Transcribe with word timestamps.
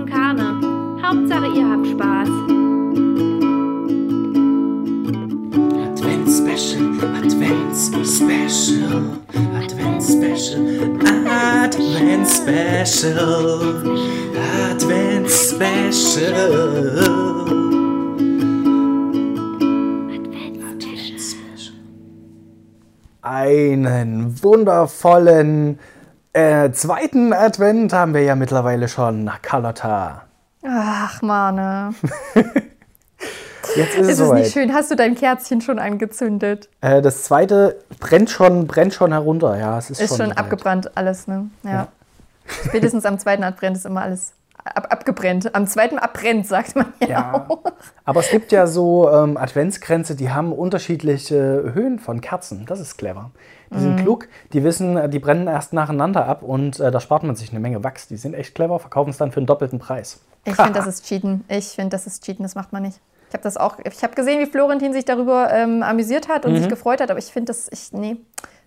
Von 0.00 0.08
Karne. 0.08 0.98
Hauptsache, 1.02 1.46
ihr 1.54 1.68
habt 1.68 1.86
Spaß. 1.86 2.28
Advents 5.84 6.38
Special, 6.38 6.86
Advents 7.18 7.88
Special, 8.16 9.18
Advents 9.54 10.06
Special, 10.08 10.96
Advents 11.04 12.30
Special, 12.38 13.10
Advents 14.70 15.50
Special. 15.50 16.32
Einen 23.20 24.42
wundervollen 24.42 25.78
äh, 26.32 26.70
zweiten 26.72 27.32
Advent 27.32 27.92
haben 27.92 28.14
wir 28.14 28.22
ja 28.22 28.34
mittlerweile 28.36 28.88
schon, 28.88 29.30
Carlotta. 29.42 30.22
Ach, 30.66 31.22
Mane. 31.22 31.94
Jetzt 33.76 33.94
ist 33.94 34.00
es 34.00 34.08
Ist 34.08 34.08
es 34.08 34.18
soweit. 34.18 34.38
nicht 34.40 34.52
schön? 34.52 34.74
Hast 34.74 34.90
du 34.90 34.96
dein 34.96 35.14
Kerzchen 35.14 35.60
schon 35.60 35.78
angezündet? 35.78 36.68
Äh, 36.80 37.02
das 37.02 37.22
zweite 37.24 37.78
brennt 38.00 38.28
schon, 38.30 38.66
brennt 38.66 38.94
schon 38.94 39.12
herunter. 39.12 39.56
Ja, 39.58 39.78
es 39.78 39.90
ist, 39.90 40.00
Ist 40.00 40.08
schon 40.16 40.26
soweit. 40.30 40.38
abgebrannt 40.38 40.96
alles, 40.96 41.26
ne? 41.28 41.48
Ja. 41.62 41.70
Ja. 41.70 41.88
Spätestens 42.66 43.04
am 43.06 43.18
zweiten 43.18 43.44
Advent 43.44 43.76
ist 43.76 43.86
immer 43.86 44.02
alles 44.02 44.32
ab 44.74 44.86
abgebrennt. 44.90 45.54
Am 45.54 45.66
zweiten 45.66 45.98
abbrennt, 45.98 46.46
sagt 46.46 46.76
man 46.76 46.92
ja, 47.00 47.08
Ja. 47.08 47.46
auch. 47.48 47.60
Aber 48.04 48.20
es 48.20 48.30
gibt 48.30 48.52
ja 48.52 48.66
so 48.66 49.10
ähm, 49.10 49.36
Adventskränze, 49.36 50.14
die 50.16 50.30
haben 50.30 50.52
unterschiedliche 50.52 51.72
Höhen 51.74 51.98
von 51.98 52.20
Kerzen. 52.20 52.66
Das 52.66 52.80
ist 52.80 52.96
clever. 52.96 53.30
Die 53.70 53.76
Mhm. 53.76 53.80
sind 53.80 53.96
klug, 54.02 54.28
die 54.52 54.64
wissen, 54.64 54.96
äh, 54.96 55.08
die 55.08 55.18
brennen 55.20 55.46
erst 55.46 55.72
nacheinander 55.72 56.26
ab 56.26 56.42
und 56.42 56.80
äh, 56.80 56.90
da 56.90 56.98
spart 57.00 57.22
man 57.22 57.36
sich 57.36 57.50
eine 57.50 57.60
Menge 57.60 57.84
Wachs. 57.84 58.08
Die 58.08 58.16
sind 58.16 58.34
echt 58.34 58.54
clever, 58.54 58.78
verkaufen 58.80 59.10
es 59.10 59.16
dann 59.18 59.30
für 59.30 59.38
einen 59.38 59.46
doppelten 59.46 59.78
Preis. 59.78 60.20
Ich 60.44 60.54
finde, 60.56 60.72
das 60.72 60.86
ist 60.88 61.04
Cheaten. 61.06 61.44
Ich 61.48 61.68
finde, 61.68 61.90
das 61.90 62.06
ist 62.06 62.24
Cheaten. 62.24 62.42
Das 62.42 62.54
macht 62.54 62.72
man 62.72 62.82
nicht. 62.82 62.98
Ich 63.28 63.34
habe 63.34 63.44
das 63.44 63.56
auch. 63.56 63.76
Ich 63.84 64.02
habe 64.02 64.14
gesehen, 64.16 64.40
wie 64.40 64.46
Florentin 64.50 64.92
sich 64.92 65.04
darüber 65.04 65.52
ähm, 65.52 65.84
amüsiert 65.84 66.28
hat 66.28 66.44
und 66.46 66.56
sich 66.56 66.68
gefreut 66.68 67.00
hat, 67.00 67.10
aber 67.12 67.20
ich 67.20 67.26
finde 67.26 67.50
das. 67.50 67.68
Ich, 67.70 67.92
nee, 67.92 68.16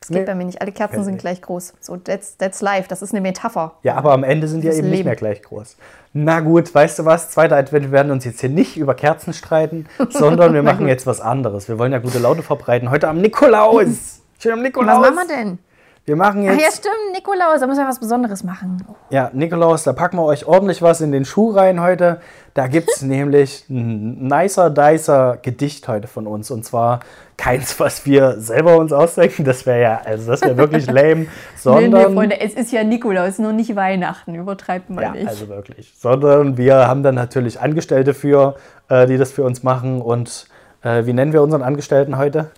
das 0.03 0.09
geht. 0.09 0.19
Nee. 0.19 0.25
bei 0.25 0.35
mir 0.35 0.45
nicht. 0.45 0.61
Alle 0.61 0.71
Kerzen 0.71 1.03
sind 1.03 1.15
ich. 1.15 1.21
gleich 1.21 1.41
groß. 1.41 1.73
So, 1.79 1.97
that's, 1.97 2.37
that's 2.37 2.61
life. 2.61 2.87
Das 2.87 3.01
ist 3.01 3.11
eine 3.13 3.21
Metapher. 3.21 3.73
Ja, 3.83 3.95
aber 3.95 4.11
am 4.11 4.23
Ende 4.23 4.47
sind 4.47 4.61
die 4.61 4.67
ja 4.67 4.73
eben 4.73 4.89
nicht 4.89 4.97
Leben. 4.97 5.07
mehr 5.07 5.15
gleich 5.15 5.41
groß. 5.41 5.77
Na 6.13 6.41
gut, 6.41 6.73
weißt 6.73 6.99
du 6.99 7.05
was? 7.05 7.31
Zweiter 7.31 7.55
Advent, 7.57 7.85
wir 7.85 7.91
werden 7.91 8.11
uns 8.11 8.25
jetzt 8.25 8.41
hier 8.41 8.49
nicht 8.49 8.77
über 8.77 8.93
Kerzen 8.93 9.33
streiten, 9.33 9.87
sondern 10.09 10.53
wir 10.53 10.63
machen 10.63 10.87
jetzt 10.87 11.07
was 11.07 11.21
anderes. 11.21 11.67
Wir 11.67 11.79
wollen 11.79 11.91
ja 11.91 11.99
gute 11.99 12.19
Laune 12.19 12.43
verbreiten. 12.43 12.91
Heute 12.91 13.07
am 13.07 13.19
Nikolaus. 13.21 14.21
Schön 14.39 14.51
am 14.53 14.59
Was 14.59 14.63
Nikolaus. 14.63 14.99
machen 14.99 15.27
wir 15.27 15.35
denn? 15.35 15.59
Wir 16.05 16.17
machen 16.17 16.41
Ach 16.49 16.53
ja, 16.53 16.59
jetzt, 16.59 16.79
stimmt, 16.79 17.13
Nikolaus, 17.13 17.61
da 17.61 17.67
müssen 17.67 17.79
wir 17.79 17.87
was 17.87 17.99
Besonderes 17.99 18.43
machen. 18.43 18.85
ja, 19.09 19.29
Nikolaus, 19.31 19.83
da 19.83 19.93
packen 19.93 20.17
wir 20.17 20.25
euch 20.25 20.45
ordentlich 20.45 20.81
was 20.81 20.99
in 20.99 21.13
den 21.13 21.23
Schuh 21.23 21.51
rein 21.51 21.79
heute. 21.79 22.19
Da 22.53 22.67
gibt 22.67 22.89
es 22.93 23.01
nämlich 23.03 23.63
ein 23.69 24.27
nicer, 24.27 24.69
dicer 24.69 25.37
Gedicht 25.41 25.87
heute 25.87 26.09
von 26.09 26.27
uns. 26.27 26.51
Und 26.51 26.65
zwar 26.65 26.99
keins, 27.37 27.79
was 27.79 28.05
wir 28.05 28.37
selber 28.41 28.77
uns 28.79 28.91
ausdenken. 28.91 29.45
Das 29.45 29.65
wäre 29.65 29.81
ja, 29.81 30.01
also 30.03 30.29
das 30.31 30.41
wäre 30.41 30.57
wirklich 30.57 30.87
lame. 30.91 31.21
Nee, 31.21 31.27
Sondern, 31.55 32.09
nee, 32.09 32.13
Freunde, 32.15 32.39
es 32.41 32.53
ist 32.53 32.73
ja 32.73 32.83
Nikolaus, 32.83 33.39
nur 33.39 33.53
nicht 33.53 33.73
Weihnachten. 33.77 34.35
Übertreibt 34.35 34.89
mal 34.89 35.01
Ja, 35.03 35.11
nicht. 35.11 35.25
also 35.25 35.47
wirklich. 35.47 35.93
Sondern 35.97 36.57
wir 36.57 36.85
haben 36.85 37.03
dann 37.03 37.15
natürlich 37.15 37.61
Angestellte 37.61 38.13
für, 38.13 38.55
äh, 38.89 39.07
die 39.07 39.17
das 39.17 39.31
für 39.31 39.43
uns 39.43 39.63
machen. 39.63 40.01
Und 40.01 40.47
äh, 40.81 41.05
wie 41.05 41.13
nennen 41.13 41.31
wir 41.31 41.41
unseren 41.41 41.63
Angestellten 41.63 42.17
heute? 42.17 42.51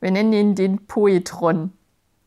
Wir 0.00 0.10
nennen 0.10 0.32
ihn 0.32 0.54
den 0.56 0.86
Poetron. 0.88 1.70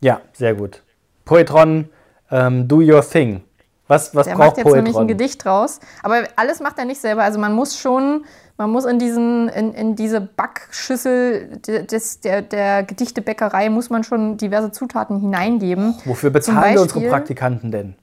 Ja, 0.02 0.22
sehr 0.34 0.54
gut. 0.54 0.84
Poetron, 1.26 1.90
ähm, 2.32 2.68
do 2.68 2.78
your 2.78 3.02
thing. 3.02 3.44
Was, 3.88 4.14
was 4.14 4.26
Der 4.28 4.36
braucht 4.36 4.48
macht 4.50 4.58
jetzt 4.58 4.66
nämlich 4.66 4.80
ein 4.88 4.94
Poetron? 4.94 5.08
Gedicht 5.08 5.46
draus. 5.46 5.80
Aber 6.04 6.24
alles 6.36 6.60
macht 6.60 6.78
er 6.78 6.86
nicht 6.86 7.00
selber. 7.00 7.24
Also 7.24 7.40
man 7.40 7.54
muss 7.54 7.78
schon, 7.80 8.26
man 8.58 8.70
muss 8.70 8.84
in, 8.86 9.00
diesen, 9.00 9.48
in, 9.50 9.74
in 9.74 9.96
diese 9.96 10.20
Backschüssel 10.20 11.58
de- 11.66 11.86
des, 11.86 12.20
der, 12.20 12.42
der 12.42 12.84
Gedichtebäckerei 12.84 13.70
muss 13.70 13.90
man 13.90 14.04
schon 14.04 14.38
diverse 14.38 14.72
Zutaten 14.72 15.20
hineingeben. 15.20 15.96
Wofür 16.06 16.30
bezahlen 16.30 16.74
wir 16.76 16.82
unsere 16.82 17.00
Beispiel- 17.00 17.10
Praktikanten 17.10 17.72
denn? 17.72 17.96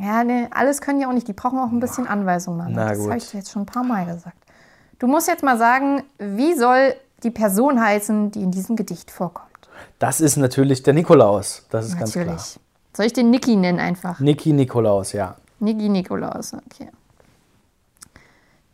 Ja, 0.00 0.24
ne, 0.24 0.48
alles 0.52 0.80
können 0.80 0.98
die 1.00 1.06
auch 1.06 1.12
nicht. 1.12 1.28
Die 1.28 1.32
brauchen 1.32 1.58
auch 1.58 1.70
ein 1.70 1.78
bisschen 1.80 2.06
Anweisung. 2.08 2.56
Mann. 2.56 2.72
Na 2.72 2.88
das 2.90 3.00
habe 3.06 3.16
ich 3.18 3.30
dir 3.30 3.38
jetzt 3.38 3.52
schon 3.52 3.62
ein 3.62 3.66
paar 3.66 3.84
Mal 3.84 4.04
gesagt. 4.06 4.36
Du 4.98 5.06
musst 5.06 5.28
jetzt 5.28 5.42
mal 5.44 5.58
sagen, 5.58 6.02
wie 6.18 6.54
soll 6.54 6.94
die 7.22 7.30
Person 7.30 7.80
heißen, 7.80 8.30
die 8.32 8.42
in 8.42 8.50
diesem 8.50 8.76
Gedicht 8.76 9.10
vorkommt? 9.10 9.45
Das 9.98 10.20
ist 10.20 10.36
natürlich 10.36 10.82
der 10.82 10.94
Nikolaus. 10.94 11.64
Das 11.70 11.86
ist 11.86 11.98
ganz 11.98 12.12
klar. 12.12 12.24
Natürlich. 12.26 12.60
Soll 12.96 13.06
ich 13.06 13.12
den 13.12 13.30
Niki 13.30 13.56
nennen 13.56 13.78
einfach? 13.78 14.20
Niki 14.20 14.52
Nikolaus, 14.52 15.12
ja. 15.12 15.36
Niki 15.58 15.88
Nikolaus, 15.88 16.54
okay. 16.54 16.90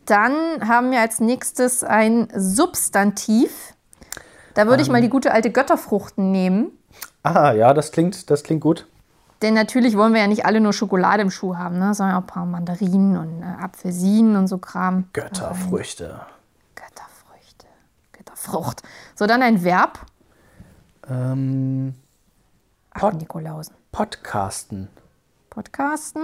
Dann 0.07 0.33
haben 0.67 0.91
wir 0.91 1.01
als 1.01 1.21
nächstes 1.21 1.85
ein 1.85 2.29
Substantiv. 2.37 3.75
Da 4.55 4.67
würde 4.67 4.83
ich 4.83 4.89
Ähm. 4.89 4.93
mal 4.93 5.01
die 5.03 5.09
gute 5.09 5.33
alte 5.33 5.51
Götterfrucht 5.51 6.19
nehmen. 6.19 6.73
Ah, 7.23 7.53
ja, 7.53 7.73
das 7.73 7.93
klingt, 7.93 8.31
das 8.31 8.43
klingt 8.43 8.61
gut. 8.61 8.87
Denn 9.43 9.55
natürlich 9.55 9.97
wollen 9.97 10.13
wir 10.13 10.21
ja 10.21 10.27
nicht 10.29 10.45
alle 10.45 10.61
nur 10.61 10.73
Schokolade 10.73 11.23
im 11.23 11.31
Schuh 11.31 11.57
haben, 11.57 11.79
ne? 11.79 11.95
sondern 11.95 12.17
auch 12.17 12.21
ein 12.21 12.27
paar 12.27 12.47
Mandarinen 12.47 13.17
und 13.17 13.43
äh, 13.43 13.63
Apfelsinen 13.63 14.37
und 14.37 14.47
so 14.47 14.59
Kram. 14.59 15.09
Götterfrüchte. 15.13 16.21
Götterfrüchte. 16.77 17.67
Götterfrucht. 18.13 18.83
So, 19.17 19.27
dann 19.27 19.43
ein 19.43 19.65
Verb. 19.65 19.99
Ähm, 21.13 21.95
Ach, 22.93 23.01
Pod- 23.01 23.15
Nikolausen. 23.15 23.75
Podcasten. 23.91 24.89
Podcasten. 25.51 26.23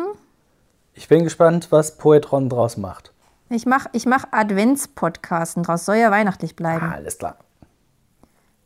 Ich 0.94 1.08
bin 1.08 1.24
gespannt, 1.24 1.68
was 1.70 1.98
Poetron 1.98 2.48
draus 2.48 2.76
macht. 2.76 3.12
Ich 3.50 3.66
mache 3.66 3.88
ich 3.92 4.06
mach 4.06 4.24
Adventspodcasten 4.30 5.62
draus. 5.62 5.84
Soll 5.84 5.96
ja 5.96 6.10
weihnachtlich 6.10 6.56
bleiben. 6.56 6.86
Ah, 6.86 6.94
alles 6.94 7.18
klar. 7.18 7.36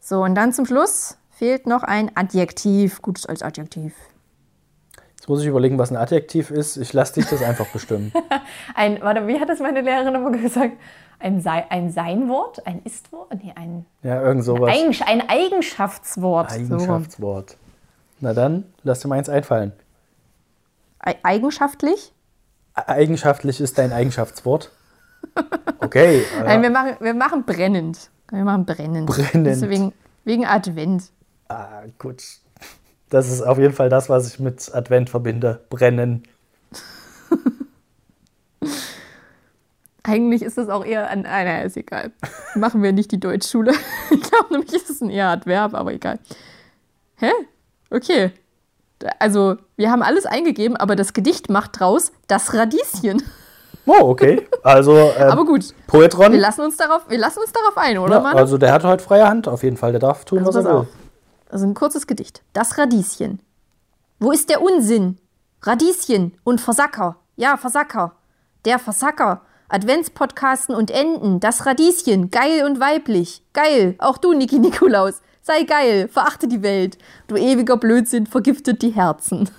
So, 0.00 0.22
und 0.22 0.34
dann 0.34 0.52
zum 0.52 0.66
Schluss 0.66 1.16
fehlt 1.30 1.66
noch 1.66 1.82
ein 1.82 2.10
Adjektiv. 2.16 3.02
Gutes 3.02 3.26
als 3.26 3.42
Adjektiv. 3.42 3.94
Jetzt 5.16 5.28
muss 5.28 5.40
ich 5.42 5.46
überlegen, 5.46 5.78
was 5.78 5.90
ein 5.90 5.96
Adjektiv 5.96 6.50
ist. 6.50 6.76
Ich 6.76 6.92
lasse 6.92 7.14
dich 7.14 7.26
das 7.26 7.42
einfach 7.42 7.66
bestimmen. 7.68 8.12
Ein, 8.74 9.00
warte, 9.02 9.24
wie 9.28 9.38
hat 9.38 9.48
das 9.48 9.60
meine 9.60 9.80
Lehrerin 9.80 10.16
immer 10.16 10.32
gesagt? 10.32 10.72
Ein, 11.18 11.40
Sei, 11.40 11.64
ein 11.70 11.90
Seinwort? 11.90 12.66
Ein 12.66 12.82
Istwort? 12.84 13.32
Nee, 13.34 13.52
ein, 13.54 13.86
Ja, 14.02 14.20
irgend 14.22 14.44
sowas. 14.44 14.74
Eigen, 14.74 14.94
ein 15.06 15.28
Eigenschaftswort. 15.28 16.50
So. 16.50 16.56
Eigenschaftswort. 16.56 17.56
Na 18.20 18.34
dann, 18.34 18.64
lass 18.82 19.00
dir 19.00 19.08
mal 19.08 19.18
eins 19.18 19.28
einfallen. 19.28 19.72
Ei- 20.98 21.16
Eigenschaftlich? 21.22 22.12
E- 22.76 22.80
Eigenschaftlich 22.86 23.60
ist 23.60 23.78
dein 23.78 23.92
Eigenschaftswort. 23.92 24.70
Okay. 25.78 26.20
äh, 26.38 26.42
Nein, 26.44 26.62
wir 26.62 26.70
machen, 26.70 26.96
wir 27.00 27.14
machen 27.14 27.44
brennend. 27.44 28.10
Wir 28.30 28.44
machen 28.44 28.64
brennend. 28.66 29.06
Brennend. 29.08 29.46
Deswegen, 29.46 29.92
wegen 30.24 30.46
Advent. 30.46 31.10
ah, 31.48 31.82
gut. 31.98 32.22
Das 33.10 33.28
ist 33.30 33.42
auf 33.42 33.58
jeden 33.58 33.74
Fall 33.74 33.88
das, 33.88 34.08
was 34.08 34.26
ich 34.32 34.38
mit 34.40 34.74
Advent 34.74 35.10
verbinde. 35.10 35.64
Brennen. 35.70 36.22
Eigentlich 40.04 40.42
ist 40.42 40.58
es 40.58 40.68
auch 40.68 40.84
eher 40.84 41.08
ein. 41.08 41.26
Ah, 41.26 41.44
naja, 41.44 41.62
ist 41.62 41.76
egal. 41.76 42.10
Machen 42.56 42.82
wir 42.82 42.92
nicht 42.92 43.12
die 43.12 43.20
Deutschschule. 43.20 43.72
Ich 44.10 44.20
glaube 44.20 44.46
nämlich, 44.52 44.72
ist 44.74 44.90
es 44.90 45.00
ein 45.00 45.08
eher 45.10 45.28
Adverb, 45.28 45.74
aber 45.74 45.92
egal. 45.92 46.18
Hä? 47.16 47.30
Okay. 47.90 48.32
Also, 49.18 49.56
wir 49.76 49.90
haben 49.90 50.02
alles 50.02 50.26
eingegeben, 50.26 50.76
aber 50.76 50.96
das 50.96 51.12
Gedicht 51.12 51.48
macht 51.50 51.80
draus 51.80 52.12
das 52.28 52.52
Radieschen. 52.54 53.22
Oh, 53.86 53.94
okay. 54.00 54.46
Also, 54.62 54.96
ähm, 55.18 55.30
Aber 55.30 55.44
gut, 55.44 55.74
Poetron. 55.86 56.32
wir 56.32 56.38
lassen 56.40 56.60
uns 56.62 56.76
darauf, 56.76 57.08
wir 57.08 57.18
lassen 57.18 57.40
uns 57.40 57.52
darauf 57.52 57.76
ein, 57.78 57.98
oder 57.98 58.16
Ja, 58.16 58.20
Mann? 58.20 58.36
also, 58.36 58.58
der 58.58 58.72
hat 58.72 58.84
heute 58.84 59.02
freie 59.02 59.26
Hand 59.28 59.48
auf 59.48 59.62
jeden 59.62 59.76
Fall. 59.76 59.92
Der 59.92 60.00
darf 60.00 60.24
tun, 60.24 60.38
Also 60.40 60.58
was 60.58 60.64
er 60.66 60.80
will. 60.80 60.88
Also 61.50 61.66
ein 61.66 61.74
kurzes 61.74 62.06
Gedicht. 62.06 62.42
Das 62.52 62.78
Radieschen. 62.78 63.40
Wo 64.20 64.30
ist 64.30 64.48
der 64.50 64.62
Unsinn? 64.62 65.18
Radieschen 65.62 66.34
und 66.44 66.60
Versacker. 66.60 67.16
Ja, 67.36 67.56
Versacker. 67.56 68.12
Der 68.64 68.78
Versacker. 68.78 69.42
Adventspodcasten 69.72 70.74
und 70.74 70.90
Enden. 70.90 71.40
Das 71.40 71.66
Radieschen. 71.66 72.30
Geil 72.30 72.64
und 72.64 72.78
weiblich. 72.80 73.42
Geil. 73.52 73.94
Auch 73.98 74.18
du, 74.18 74.32
Niki 74.32 74.58
Nikolaus. 74.58 75.22
Sei 75.40 75.64
geil. 75.64 76.08
Verachte 76.08 76.46
die 76.46 76.62
Welt. 76.62 76.98
Du 77.26 77.36
ewiger 77.36 77.76
Blödsinn 77.76 78.26
vergiftet 78.26 78.82
die 78.82 78.90
Herzen. 78.90 79.50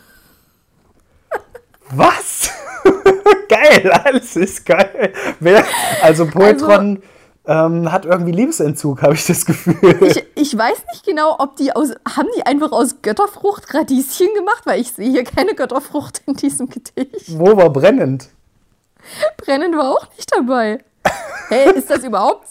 Was? 1.89 2.51
geil, 3.49 3.91
alles 3.91 4.35
ist 4.35 4.65
geil. 4.65 5.13
Wer, 5.39 5.65
also 6.01 6.25
Poetron 6.25 7.01
ähm, 7.45 7.91
hat 7.91 8.05
irgendwie 8.05 8.31
Liebesentzug, 8.31 9.01
habe 9.01 9.15
ich 9.15 9.25
das 9.25 9.45
Gefühl. 9.45 9.97
Ich, 10.01 10.23
ich 10.35 10.57
weiß 10.57 10.83
nicht 10.91 11.05
genau, 11.05 11.35
ob 11.39 11.55
die 11.57 11.75
aus. 11.75 11.91
Haben 12.15 12.29
die 12.37 12.45
einfach 12.45 12.71
aus 12.71 13.01
Götterfrucht 13.01 13.73
Radieschen 13.73 14.33
gemacht? 14.35 14.63
Weil 14.65 14.79
ich 14.79 14.91
sehe 14.91 15.11
hier 15.11 15.23
keine 15.23 15.55
Götterfrucht 15.55 16.21
in 16.25 16.35
diesem 16.35 16.69
Gedicht. 16.69 17.37
Wo 17.37 17.57
war 17.57 17.69
brennend? 17.69 18.29
Brennen 19.37 19.77
war 19.77 19.91
auch 19.91 20.07
nicht 20.15 20.31
dabei. 20.31 20.79
Hey, 21.49 21.71
ist 21.73 21.89
das 21.89 22.03
überhaupt? 22.03 22.47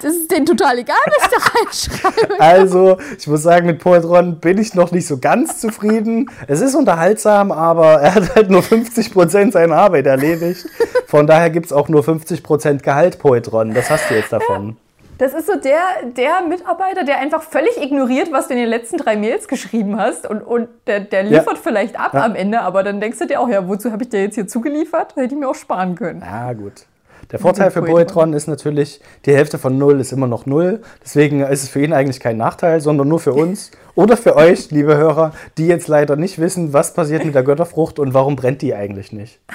Das 0.00 0.14
ist 0.14 0.30
denen 0.30 0.46
total 0.46 0.78
egal, 0.78 0.96
was 1.06 1.26
ich 1.26 1.38
da 1.38 2.00
reinschreibe. 2.00 2.40
Also, 2.40 2.98
ich 3.18 3.26
muss 3.26 3.42
sagen, 3.42 3.66
mit 3.66 3.80
Poetron 3.80 4.38
bin 4.38 4.58
ich 4.58 4.74
noch 4.74 4.92
nicht 4.92 5.06
so 5.06 5.18
ganz 5.18 5.60
zufrieden. 5.60 6.30
Es 6.46 6.60
ist 6.60 6.74
unterhaltsam, 6.74 7.50
aber 7.50 8.00
er 8.00 8.14
hat 8.14 8.34
halt 8.34 8.50
nur 8.50 8.62
50% 8.62 9.52
seiner 9.52 9.76
Arbeit 9.76 10.06
erledigt. 10.06 10.66
Von 11.06 11.26
daher 11.26 11.50
gibt 11.50 11.66
es 11.66 11.72
auch 11.72 11.88
nur 11.88 12.02
50% 12.02 12.82
Gehalt 12.82 13.18
Poetron. 13.18 13.74
Das 13.74 13.90
hast 13.90 14.08
du 14.08 14.14
jetzt 14.14 14.32
davon. 14.32 14.76
Das 15.20 15.34
ist 15.34 15.46
so 15.46 15.56
der, 15.56 16.10
der 16.16 16.40
Mitarbeiter, 16.48 17.04
der 17.04 17.18
einfach 17.18 17.42
völlig 17.42 17.76
ignoriert, 17.80 18.32
was 18.32 18.48
du 18.48 18.54
in 18.54 18.60
den 18.60 18.68
letzten 18.70 18.96
drei 18.96 19.16
Mails 19.16 19.48
geschrieben 19.48 19.98
hast. 20.00 20.26
Und, 20.28 20.40
und 20.40 20.68
der, 20.86 21.00
der 21.00 21.24
liefert 21.24 21.56
Ja. 21.56 21.60
vielleicht 21.62 22.00
ab 22.00 22.14
Ja. 22.14 22.24
am 22.24 22.34
Ende, 22.34 22.60
aber 22.62 22.82
dann 22.82 23.00
denkst 23.00 23.18
du 23.18 23.26
dir 23.26 23.38
auch, 23.40 23.48
ja, 23.48 23.68
wozu 23.68 23.92
habe 23.92 24.02
ich 24.02 24.08
dir 24.08 24.22
jetzt 24.22 24.34
hier 24.36 24.46
zugeliefert? 24.48 25.14
Hätte 25.16 25.34
ich 25.34 25.38
mir 25.40 25.48
auch 25.48 25.54
sparen 25.54 25.94
können. 25.94 26.22
Ja, 26.24 26.52
gut. 26.54 26.86
Der 27.30 27.38
Vorteil 27.38 27.70
für 27.70 27.80
Poetron. 27.82 27.94
Poetron 27.96 28.32
ist 28.32 28.48
natürlich, 28.48 29.00
die 29.26 29.34
Hälfte 29.36 29.58
von 29.58 29.76
Null 29.78 30.00
ist 30.00 30.10
immer 30.10 30.26
noch 30.26 30.46
Null. 30.46 30.80
Deswegen 31.04 31.42
ist 31.42 31.62
es 31.64 31.68
für 31.68 31.80
ihn 31.82 31.92
eigentlich 31.92 32.18
kein 32.18 32.38
Nachteil, 32.38 32.80
sondern 32.80 33.06
nur 33.06 33.20
für 33.20 33.34
uns 33.34 33.70
oder 33.94 34.16
für 34.16 34.34
euch, 34.36 34.70
liebe 34.70 34.96
Hörer, 34.96 35.32
die 35.58 35.66
jetzt 35.66 35.86
leider 35.86 36.16
nicht 36.16 36.40
wissen, 36.40 36.72
was 36.72 36.94
passiert 36.94 37.24
mit 37.26 37.34
der 37.34 37.42
Götterfrucht 37.44 37.98
und 37.98 38.14
warum 38.14 38.36
brennt 38.36 38.62
die 38.62 38.74
eigentlich 38.74 39.12
nicht. 39.12 39.38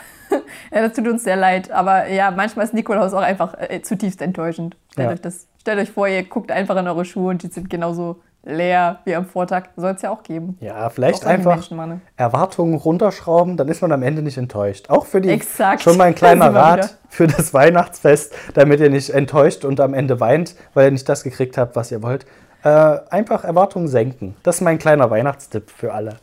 Ja, 0.73 0.81
das 0.87 0.93
tut 0.93 1.07
uns 1.07 1.23
sehr 1.23 1.35
leid. 1.37 1.71
Aber 1.71 2.07
ja, 2.07 2.31
manchmal 2.31 2.65
ist 2.65 2.73
Nikolaus 2.73 3.13
auch 3.13 3.21
einfach 3.21 3.53
äh, 3.57 3.81
zutiefst 3.81 4.21
enttäuschend. 4.21 4.75
Stellt, 4.91 5.07
Ja. 5.07 5.13
euch 5.13 5.21
das, 5.21 5.47
stellt 5.65 5.79
euch 5.79 5.89
vor, 5.89 6.07
ihr 6.07 6.21
guckt 6.21 6.51
einfach 6.51 6.75
in 6.75 6.87
eure 6.87 7.05
Schuhe 7.05 7.31
und 7.31 7.41
die 7.41 7.47
sind 7.47 7.71
genauso 7.71 8.21
leer 8.43 8.99
wie 9.03 9.15
am 9.15 9.25
Vortag. 9.25 9.69
Soll 9.75 9.95
es 9.95 10.03
ja 10.03 10.11
auch 10.11 10.21
geben. 10.21 10.59
Ja, 10.61 10.89
vielleicht 10.91 11.25
Auch 11.25 11.29
einfach. 11.29 11.67
Erwartungen 12.15 12.75
runterschrauben, 12.75 13.57
dann 13.57 13.67
ist 13.67 13.81
man 13.81 13.91
am 13.91 14.03
Ende 14.03 14.21
nicht 14.21 14.37
enttäuscht. 14.37 14.91
Auch 14.91 15.07
für 15.07 15.21
die 15.21 15.29
Exakt. 15.29 15.81
schon 15.81 15.97
mal 15.97 16.03
ein 16.03 16.13
kleiner. 16.15 16.53
Rat 16.53 16.99
für 17.09 17.25
das 17.25 17.51
Weihnachtsfest, 17.55 18.35
damit 18.53 18.79
ihr 18.79 18.91
nicht 18.91 19.09
enttäuscht 19.09 19.65
und 19.65 19.79
am 19.79 19.95
Ende 19.95 20.19
weint, 20.19 20.55
weil 20.75 20.85
ihr 20.85 20.91
nicht 20.91 21.09
das 21.09 21.23
gekriegt 21.23 21.57
habt, 21.57 21.75
was 21.75 21.91
ihr 21.91 22.03
wollt. 22.03 22.27
Äh, 22.63 22.99
einfach 23.09 23.43
Erwartungen 23.43 23.87
senken. 23.87 24.35
Das 24.43 24.57
ist 24.57 24.61
mein 24.61 24.77
kleiner 24.77 25.09
Weihnachtstipp 25.09 25.71
für 25.71 25.93
alle. 25.95 26.17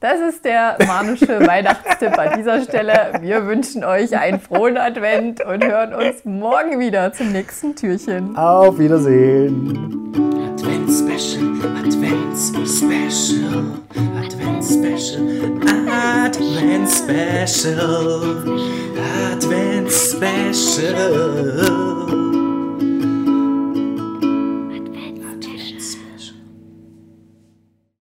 Das 0.00 0.20
ist 0.20 0.44
der 0.44 0.76
manische 0.86 1.40
Weihnachtstipp 1.46 2.16
an 2.16 2.38
dieser 2.38 2.62
Stelle. 2.62 3.14
Wir 3.20 3.44
wünschen 3.46 3.82
euch 3.82 4.16
einen 4.16 4.38
frohen 4.38 4.76
Advent 4.76 5.44
und 5.44 5.64
hören 5.64 5.92
uns 5.92 6.24
morgen 6.24 6.78
wieder 6.78 7.12
zum 7.12 7.32
nächsten 7.32 7.74
Türchen. 7.74 8.36
Auf 8.36 8.78
Wiedersehen. 8.78 10.12
Advent 10.54 10.88
Special, 10.88 11.42
Advent 11.84 12.36
Special, 12.38 13.74
Advent 14.16 14.64
Special, 14.64 15.20
Advent 15.90 16.88
Special, 16.88 18.44
Advent 19.32 19.90
Special. 19.90 21.18